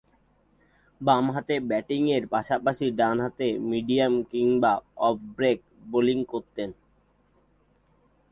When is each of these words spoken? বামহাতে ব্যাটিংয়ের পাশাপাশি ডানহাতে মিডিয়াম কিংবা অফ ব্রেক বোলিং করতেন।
বামহাতে 1.01 1.55
ব্যাটিংয়ের 1.69 2.23
পাশাপাশি 2.27 2.85
ডানহাতে 2.91 3.47
মিডিয়াম 3.69 4.13
কিংবা 4.23 4.73
অফ 4.99 5.15
ব্রেক 5.35 5.59
বোলিং 5.91 6.19
করতেন। 6.23 6.69